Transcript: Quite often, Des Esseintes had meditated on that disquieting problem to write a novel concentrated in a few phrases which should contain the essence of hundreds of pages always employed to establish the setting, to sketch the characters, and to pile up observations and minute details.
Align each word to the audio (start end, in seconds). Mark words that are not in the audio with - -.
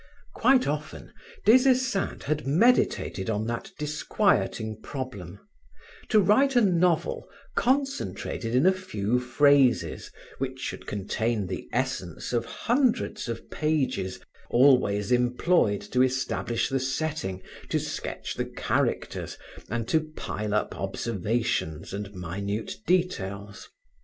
Quite 0.33 0.65
often, 0.65 1.13
Des 1.45 1.69
Esseintes 1.69 2.23
had 2.23 2.47
meditated 2.47 3.29
on 3.29 3.45
that 3.45 3.69
disquieting 3.77 4.81
problem 4.81 5.39
to 6.09 6.19
write 6.19 6.55
a 6.55 6.61
novel 6.61 7.29
concentrated 7.53 8.55
in 8.55 8.65
a 8.65 8.71
few 8.71 9.19
phrases 9.19 10.09
which 10.39 10.57
should 10.57 10.87
contain 10.87 11.45
the 11.45 11.69
essence 11.71 12.33
of 12.33 12.45
hundreds 12.45 13.29
of 13.29 13.47
pages 13.51 14.19
always 14.49 15.11
employed 15.11 15.81
to 15.81 16.01
establish 16.01 16.67
the 16.67 16.79
setting, 16.79 17.43
to 17.69 17.77
sketch 17.79 18.33
the 18.33 18.45
characters, 18.45 19.37
and 19.69 19.87
to 19.89 19.99
pile 20.15 20.55
up 20.55 20.75
observations 20.75 21.93
and 21.93 22.11
minute 22.15 22.73
details. 22.87 23.69